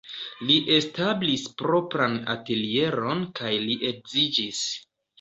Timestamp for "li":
0.45-0.53, 3.69-3.81